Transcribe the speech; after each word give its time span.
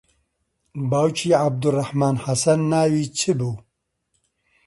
باوکی 0.89 1.29
عەبدوڕڕەحمان 1.41 2.15
حەسەن 2.25 2.59
ناوی 2.71 3.05
چ 3.17 3.21
بوو؟ 3.37 3.53